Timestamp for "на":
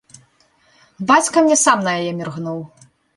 1.89-1.93